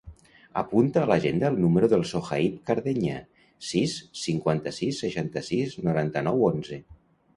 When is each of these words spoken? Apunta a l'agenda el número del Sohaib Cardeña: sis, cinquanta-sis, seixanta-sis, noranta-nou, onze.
Apunta 0.61 1.01
a 1.01 1.09
l'agenda 1.09 1.51
el 1.53 1.59
número 1.65 1.89
del 1.91 2.05
Sohaib 2.11 2.55
Cardeña: 2.69 3.19
sis, 3.73 3.95
cinquanta-sis, 4.25 5.03
seixanta-sis, 5.07 5.77
noranta-nou, 5.91 6.43
onze. 6.53 6.81